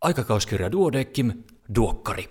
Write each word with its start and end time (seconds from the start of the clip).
Aikakauskirja 0.00 0.72
Duodeckim, 0.72 1.32
Duokkari. 1.74 2.28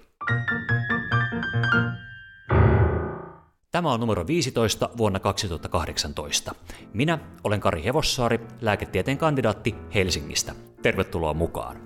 Tämä 3.71 3.92
on 3.92 3.99
numero 3.99 4.27
15 4.27 4.89
vuonna 4.97 5.19
2018. 5.19 6.55
Minä 6.93 7.19
olen 7.43 7.59
Kari 7.59 7.83
Hevossaari, 7.83 8.39
lääketieteen 8.61 9.18
kandidaatti 9.18 9.75
Helsingistä. 9.95 10.55
Tervetuloa 10.82 11.34
mukaan. 11.34 11.77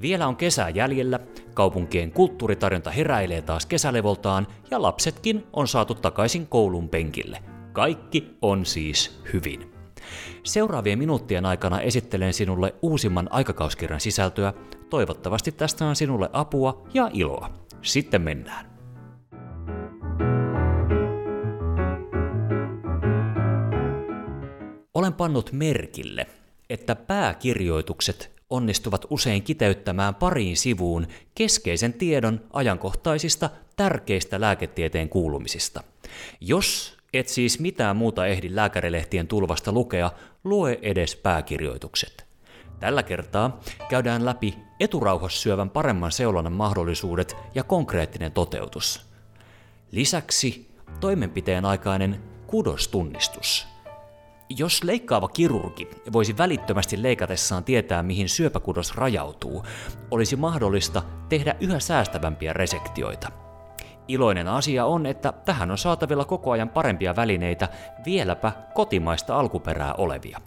Vielä 0.00 0.26
on 0.26 0.36
kesää 0.36 0.68
jäljellä, 0.68 1.20
kaupunkien 1.54 2.12
kulttuuritarjonta 2.12 2.90
heräilee 2.90 3.42
taas 3.42 3.66
kesälevoltaan 3.66 4.46
ja 4.70 4.82
lapsetkin 4.82 5.46
on 5.52 5.68
saatu 5.68 5.94
takaisin 5.94 6.46
koulun 6.46 6.88
penkille. 6.88 7.42
Kaikki 7.72 8.36
on 8.42 8.66
siis 8.66 9.22
hyvin. 9.32 9.79
Seuraavien 10.44 10.98
minuuttien 10.98 11.46
aikana 11.46 11.80
esittelen 11.80 12.32
sinulle 12.32 12.74
uusimman 12.82 13.28
aikakauskirjan 13.32 14.00
sisältöä. 14.00 14.52
Toivottavasti 14.90 15.52
tästä 15.52 15.84
on 15.84 15.96
sinulle 15.96 16.30
apua 16.32 16.88
ja 16.94 17.10
iloa. 17.12 17.50
Sitten 17.82 18.22
mennään. 18.22 18.70
Olen 24.94 25.12
pannut 25.12 25.52
merkille, 25.52 26.26
että 26.70 26.96
pääkirjoitukset 26.96 28.30
onnistuvat 28.50 29.06
usein 29.10 29.42
kiteyttämään 29.42 30.14
pariin 30.14 30.56
sivuun 30.56 31.06
keskeisen 31.34 31.92
tiedon 31.92 32.40
ajankohtaisista 32.52 33.50
tärkeistä 33.76 34.40
lääketieteen 34.40 35.08
kuulumisista. 35.08 35.82
Jos 36.40 36.99
et 37.14 37.28
siis 37.28 37.60
mitään 37.60 37.96
muuta 37.96 38.26
ehdi 38.26 38.54
lääkärilehtien 38.54 39.28
tulvasta 39.28 39.72
lukea, 39.72 40.12
lue 40.44 40.78
edes 40.82 41.16
pääkirjoitukset. 41.16 42.26
Tällä 42.80 43.02
kertaa 43.02 43.60
käydään 43.88 44.24
läpi 44.24 44.58
eturauhassyövän 44.80 45.70
paremman 45.70 46.12
seulonnan 46.12 46.52
mahdollisuudet 46.52 47.36
ja 47.54 47.64
konkreettinen 47.64 48.32
toteutus. 48.32 49.06
Lisäksi 49.90 50.70
toimenpiteen 51.00 51.64
aikainen 51.64 52.22
kudostunnistus– 52.46 53.66
jos 54.58 54.84
leikkaava 54.84 55.28
kirurgi 55.28 55.88
voisi 56.12 56.38
välittömästi 56.38 57.02
leikatessaan 57.02 57.64
tietää, 57.64 58.02
mihin 58.02 58.28
syöpäkudos 58.28 58.94
rajautuu, 58.94 59.64
olisi 60.10 60.36
mahdollista 60.36 61.02
tehdä 61.28 61.56
yhä 61.60 61.80
säästävämpiä 61.80 62.52
resektioita. 62.52 63.49
Iloinen 64.10 64.48
asia 64.48 64.86
on, 64.86 65.06
että 65.06 65.32
tähän 65.44 65.70
on 65.70 65.78
saatavilla 65.78 66.24
koko 66.24 66.50
ajan 66.50 66.68
parempia 66.68 67.16
välineitä, 67.16 67.68
vieläpä 68.04 68.52
kotimaista 68.74 69.38
alkuperää 69.38 69.94
olevia. 69.94 70.40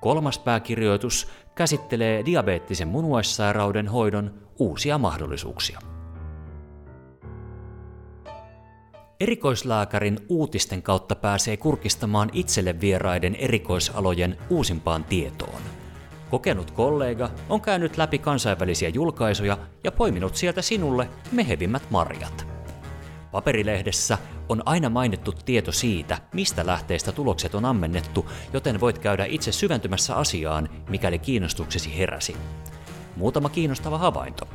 Kolmas 0.00 0.38
pääkirjoitus 0.38 1.28
käsittelee 1.54 2.24
diabeettisen 2.24 2.88
munuaissairauden 2.88 3.88
hoidon 3.88 4.34
uusia 4.58 4.98
mahdollisuuksia. 4.98 5.78
Erikoislääkärin 9.20 10.18
uutisten 10.28 10.82
kautta 10.82 11.14
pääsee 11.14 11.56
kurkistamaan 11.56 12.30
itselle 12.32 12.80
vieraiden 12.80 13.34
erikoisalojen 13.34 14.38
uusimpaan 14.50 15.04
tietoon. 15.04 15.62
Kokenut 16.30 16.70
kollega 16.70 17.30
on 17.48 17.60
käynyt 17.60 17.96
läpi 17.96 18.18
kansainvälisiä 18.18 18.88
julkaisuja 18.88 19.58
ja 19.84 19.92
poiminut 19.92 20.36
sieltä 20.36 20.62
sinulle 20.62 21.08
mehevimmät 21.32 21.82
marjat. 21.90 22.47
Paperilehdessä 23.38 24.18
on 24.48 24.62
aina 24.66 24.90
mainittu 24.90 25.32
tieto 25.32 25.72
siitä, 25.72 26.18
mistä 26.32 26.66
lähteestä 26.66 27.12
tulokset 27.12 27.54
on 27.54 27.64
ammennettu, 27.64 28.30
joten 28.52 28.80
voit 28.80 28.98
käydä 28.98 29.24
itse 29.24 29.52
syventymässä 29.52 30.14
asiaan, 30.14 30.68
mikäli 30.88 31.18
kiinnostuksesi 31.18 31.98
heräsi. 31.98 32.36
Muutama 33.16 33.48
kiinnostava 33.48 33.98
havainto. 33.98 34.48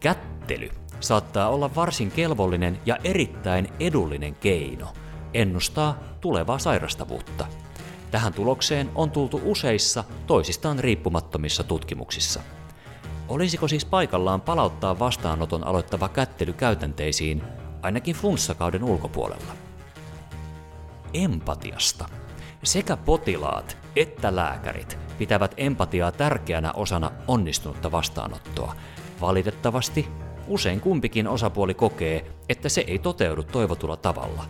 Kättely 0.00 0.70
saattaa 1.00 1.48
olla 1.48 1.74
varsin 1.74 2.10
kelvollinen 2.10 2.78
ja 2.86 2.98
erittäin 3.04 3.68
edullinen 3.80 4.34
keino 4.34 4.88
ennustaa 5.34 5.98
tulevaa 6.20 6.58
sairastavuutta. 6.58 7.46
Tähän 8.10 8.32
tulokseen 8.32 8.90
on 8.94 9.10
tultu 9.10 9.40
useissa 9.44 10.04
toisistaan 10.26 10.78
riippumattomissa 10.78 11.64
tutkimuksissa. 11.64 12.40
Olisiko 13.28 13.68
siis 13.68 13.84
paikallaan 13.84 14.40
palauttaa 14.40 14.98
vastaanoton 14.98 15.66
aloittava 15.66 16.08
kättely 16.08 16.52
käytänteisiin, 16.52 17.42
ainakin 17.82 18.14
flunssakauden 18.16 18.84
ulkopuolella? 18.84 19.52
Empatiasta. 21.14 22.08
Sekä 22.62 22.96
potilaat 22.96 23.80
että 23.96 24.36
lääkärit 24.36 24.98
pitävät 25.18 25.54
empatiaa 25.56 26.12
tärkeänä 26.12 26.72
osana 26.72 27.10
onnistunutta 27.28 27.92
vastaanottoa. 27.92 28.74
Valitettavasti 29.20 30.08
usein 30.46 30.80
kumpikin 30.80 31.28
osapuoli 31.28 31.74
kokee, 31.74 32.30
että 32.48 32.68
se 32.68 32.84
ei 32.86 32.98
toteudu 32.98 33.42
toivotulla 33.42 33.96
tavalla. 33.96 34.44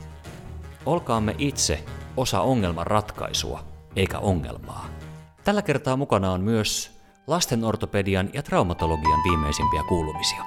Olkaamme 0.87 1.35
itse 1.39 1.85
osa 2.17 2.41
ongelman 2.41 2.87
ratkaisua, 2.87 3.65
eikä 3.97 4.19
ongelmaa. 4.19 4.87
Tällä 5.45 5.63
kertaa 5.63 5.97
mukana 5.97 6.33
on 6.33 6.41
myös 6.41 7.01
lastenortopedian 7.27 8.31
ja 8.33 8.43
traumatologian 8.43 9.21
viimeisimpiä 9.25 9.83
kuulumisia. 9.89 10.45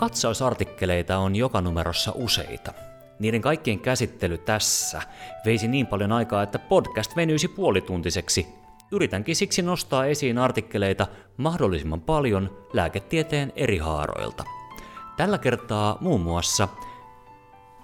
Katsausartikkeleita 0.00 1.18
on 1.18 1.36
joka 1.36 1.60
numerossa 1.60 2.12
useita, 2.14 2.72
niiden 3.18 3.40
kaikkien 3.40 3.80
käsittely 3.80 4.38
tässä 4.38 5.02
veisi 5.44 5.68
niin 5.68 5.86
paljon 5.86 6.12
aikaa, 6.12 6.42
että 6.42 6.58
podcast 6.58 7.16
venyisi 7.16 7.48
puolituntiseksi. 7.48 8.46
Yritänkin 8.92 9.36
siksi 9.36 9.62
nostaa 9.62 10.06
esiin 10.06 10.38
artikkeleita 10.38 11.06
mahdollisimman 11.36 12.00
paljon 12.00 12.66
lääketieteen 12.72 13.52
eri 13.56 13.78
haaroilta. 13.78 14.44
Tällä 15.16 15.38
kertaa 15.38 15.98
muun 16.00 16.20
muassa 16.20 16.68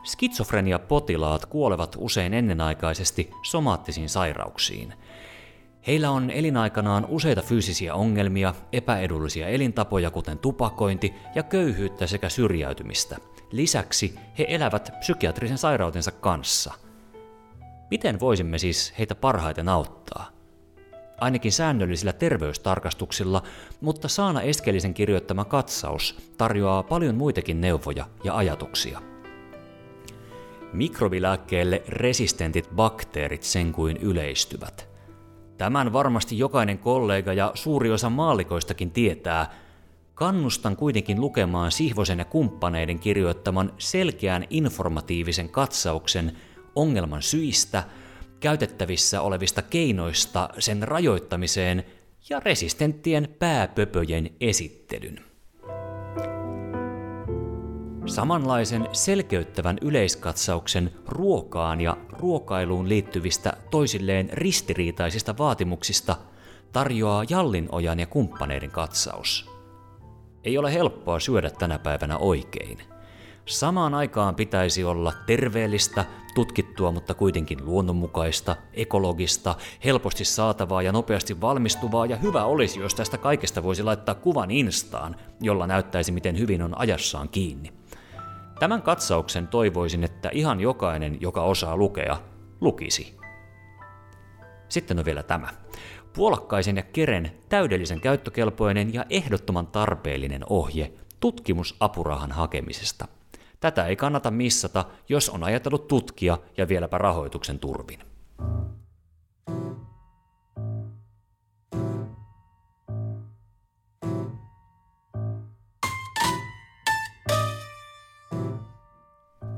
skitsofrenia-potilaat 0.05 1.47
kuolevat 1.47 1.97
usein 1.99 2.35
ennenaikaisesti 2.35 3.31
somaattisiin 3.43 4.09
sairauksiin. 4.09 4.95
Heillä 5.87 6.11
on 6.11 6.31
elinaikanaan 6.31 7.07
useita 7.09 7.43
fyysisiä 7.43 7.95
ongelmia, 7.95 8.55
epäedullisia 8.73 9.49
elintapoja 9.49 10.11
kuten 10.11 10.39
tupakointi 10.39 11.15
ja 11.35 11.43
köyhyyttä 11.43 12.07
sekä 12.07 12.29
syrjäytymistä– 12.29 13.17
Lisäksi 13.53 14.15
he 14.39 14.47
elävät 14.49 14.93
psykiatrisen 15.01 15.59
sairautensa 15.59 16.11
kanssa. 16.11 16.75
Miten 17.91 18.21
voisimme 18.21 18.59
siis 18.59 18.95
heitä 18.99 19.15
parhaiten 19.15 19.69
auttaa? 19.69 20.31
Ainakin 21.21 21.53
säännöllisillä 21.53 22.13
terveystarkastuksilla, 22.13 23.43
mutta 23.81 24.09
Saana 24.09 24.43
Eskelisen 24.43 24.95
kirjoittama 24.95 25.45
katsaus 25.45 26.33
tarjoaa 26.39 26.83
paljon 26.83 27.15
muitakin 27.15 27.61
neuvoja 27.61 28.07
ja 28.25 28.37
ajatuksia. 28.37 29.03
Mikrobilääkkeelle 30.73 31.83
resistentit 31.89 32.69
bakteerit 32.75 33.43
sen 33.43 33.73
kuin 33.73 33.97
yleistyvät. 33.97 34.96
Tämän 35.59 35.93
varmasti 35.93 36.39
jokainen 36.39 36.79
kollega 36.79 37.33
ja 37.33 37.51
suuri 37.55 37.91
osa 37.91 38.11
maalikoistakin 38.11 38.91
tietää, 38.91 39.51
Kannustan 40.17 40.77
kuitenkin 40.77 41.21
lukemaan 41.21 41.73
Sihvosen 41.73 42.19
ja 42.19 42.25
kumppaneiden 42.25 42.99
kirjoittaman 42.99 43.73
selkeän 43.79 44.47
informatiivisen 44.51 45.49
katsauksen 45.49 46.37
ongelman 46.75 47.23
syistä, 47.23 47.85
käytettävissä 48.41 49.21
olevista 49.21 49.63
keinoista 49.63 50.49
sen 50.59 50.83
rajoittamiseen 50.83 51.85
ja 52.31 52.41
resistenttien 52.41 53.29
pääpöpöjen 53.39 54.31
esittelyn. 54.41 55.21
Samanlaisen 58.07 58.89
selkeyttävän 58.93 59.79
yleiskatsauksen 59.81 60.93
ruokaan 61.07 61.81
ja 61.81 61.97
ruokailuun 62.21 62.89
liittyvistä 62.89 63.53
toisilleen 63.71 64.31
ristiriitaisista 64.33 65.39
vaatimuksista 65.39 66.17
tarjoaa 66.73 67.25
Jallinojan 67.29 68.01
ja 68.01 68.07
kumppaneiden 68.07 68.71
katsaus. 68.71 69.51
Ei 70.45 70.59
ole 70.59 70.73
helppoa 70.73 71.21
syödä 71.21 71.51
tänä 71.51 71.79
päivänä 71.79 72.19
oikein. 72.19 72.79
Samaan 73.47 73.95
aikaan 73.95 74.35
pitäisi 74.35 74.85
olla 74.85 75.13
terveellistä, 75.27 76.05
tutkittua, 76.35 76.93
mutta 76.93 77.15
kuitenkin 77.15 77.65
luonnonmukaista, 77.65 78.57
ekologista, 78.75 79.55
helposti 79.85 80.25
saatavaa 80.25 80.83
ja 80.83 80.93
nopeasti 80.93 81.41
valmistuvaa, 81.41 82.07
ja 82.07 82.17
hyvä 82.17 82.45
olisi, 82.45 82.81
jos 82.81 82.95
tästä 82.95 83.19
kaikesta 83.19 83.63
voisi 83.63 83.83
laittaa 83.83 84.15
kuvan 84.15 84.51
Instaan, 84.51 85.17
jolla 85.41 85.67
näyttäisi, 85.67 86.13
miten 86.13 86.39
hyvin 86.39 86.63
on 86.63 86.79
ajassaan 86.79 87.29
kiinni. 87.29 87.73
Tämän 88.59 88.83
katsauksen 88.83 89.49
toivoisin, 89.49 90.05
että 90.05 90.31
ihan 90.33 90.61
jokainen, 90.61 91.21
joka 91.21 91.43
osaa 91.43 91.77
lukea, 91.77 92.17
lukisi. 92.61 93.17
Sitten 94.69 94.99
on 94.99 95.05
vielä 95.05 95.23
tämä. 95.23 95.49
Puolakkaisen 96.13 96.77
ja 96.77 96.83
Keren 96.83 97.33
täydellisen 97.49 98.01
käyttökelpoinen 98.01 98.95
ja 98.95 99.05
ehdottoman 99.11 99.67
tarpeellinen 99.67 100.43
ohje 100.51 100.93
tutkimusapurahan 101.21 102.33
hakemisesta. 102.33 103.09
Tätä 103.61 103.87
ei 103.87 103.97
kannata 103.97 104.31
missata, 104.31 104.85
jos 105.09 105.29
on 105.31 105.45
ajatellut 105.45 105.89
tutkia 105.89 106.39
ja 106.57 106.69
vieläpä 106.69 106.99
rahoituksen 106.99 107.59
turvin. 107.59 108.16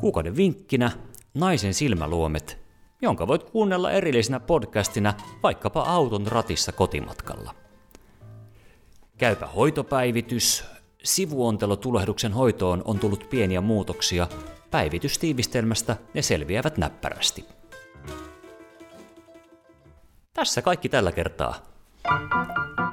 Kuukauden 0.01 0.37
vinkkinä 0.37 0.91
Naisen 1.35 1.75
silmäluomet, 1.75 2.59
jonka 3.03 3.27
voit 3.27 3.43
kuunnella 3.43 3.93
erillisenä 3.93 4.41
podcastina 4.41 5.15
vaikkapa 5.43 5.83
auton 5.83 6.27
ratissa 6.27 6.73
kotimatkalla. 6.73 7.55
Käypä 9.19 9.47
hoitopäivitys. 9.47 10.65
Sivuontelotulehduksen 11.05 12.33
hoitoon 12.33 12.83
on 12.85 12.99
tullut 12.99 13.27
pieniä 13.31 13.61
muutoksia. 13.61 14.29
Päivitystiivistelmästä 14.71 15.97
ne 16.15 16.23
selviävät 16.23 16.77
näppärästi. 16.79 17.45
Tässä 20.33 20.63
kaikki 20.63 20.89
tällä 20.89 21.13
kertaa. 21.13 21.55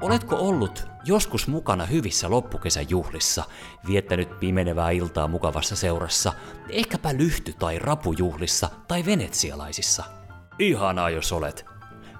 Oletko 0.05 0.35
ollut 0.35 0.87
joskus 1.05 1.47
mukana 1.47 1.85
hyvissä 1.85 2.29
loppukesän 2.29 2.89
juhlissa, 2.89 3.43
viettänyt 3.87 4.39
pimenevää 4.39 4.91
iltaa 4.91 5.27
mukavassa 5.27 5.75
seurassa, 5.75 6.33
ehkäpä 6.69 7.09
lyhty- 7.13 7.53
tai 7.59 7.79
rapujuhlissa 7.79 8.69
tai 8.87 9.05
venetsialaisissa? 9.05 10.03
Ihanaa 10.59 11.09
jos 11.09 11.31
olet. 11.31 11.65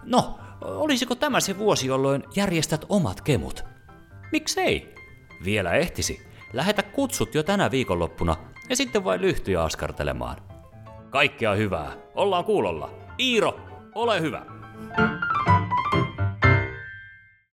No, 0.03 0.39
olisiko 0.61 1.15
tämä 1.15 1.39
se 1.39 1.57
vuosi, 1.57 1.87
jolloin 1.87 2.23
järjestät 2.35 2.85
omat 2.89 3.21
kemut? 3.21 3.63
Miksei? 4.31 4.95
Vielä 5.43 5.73
ehtisi. 5.73 6.27
Lähetä 6.53 6.83
kutsut 6.83 7.35
jo 7.35 7.43
tänä 7.43 7.71
viikonloppuna 7.71 8.35
ja 8.69 8.75
sitten 8.75 9.03
vain 9.03 9.21
lyhtyjä 9.21 9.63
askartelemaan. 9.63 10.37
Kaikkea 11.09 11.55
hyvää. 11.55 11.91
Ollaan 12.15 12.45
kuulolla. 12.45 12.89
Iiro, 13.19 13.59
ole 13.95 14.21
hyvä. 14.21 14.45
thank 14.95 15.09
you 15.09 15.24